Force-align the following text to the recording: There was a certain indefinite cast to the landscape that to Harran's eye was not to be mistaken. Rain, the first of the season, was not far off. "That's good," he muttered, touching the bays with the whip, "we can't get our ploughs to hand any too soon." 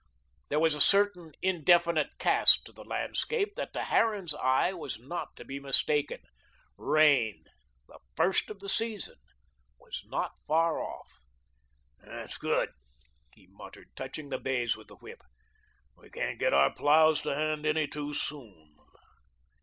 There 0.49 0.59
was 0.59 0.73
a 0.73 0.81
certain 0.81 1.33
indefinite 1.43 2.17
cast 2.17 2.65
to 2.65 2.71
the 2.71 2.83
landscape 2.83 3.53
that 3.55 3.71
to 3.73 3.83
Harran's 3.83 4.33
eye 4.33 4.73
was 4.73 4.97
not 4.99 5.35
to 5.35 5.45
be 5.45 5.59
mistaken. 5.59 6.23
Rain, 6.75 7.43
the 7.87 7.99
first 8.17 8.49
of 8.49 8.61
the 8.61 8.67
season, 8.67 9.17
was 9.77 10.01
not 10.07 10.31
far 10.47 10.79
off. 10.81 11.07
"That's 11.99 12.39
good," 12.39 12.71
he 13.35 13.45
muttered, 13.51 13.95
touching 13.95 14.29
the 14.29 14.39
bays 14.39 14.75
with 14.75 14.87
the 14.87 14.95
whip, 14.95 15.21
"we 15.95 16.09
can't 16.09 16.39
get 16.39 16.51
our 16.51 16.73
ploughs 16.73 17.21
to 17.21 17.35
hand 17.35 17.67
any 17.67 17.85
too 17.85 18.15
soon." 18.15 18.73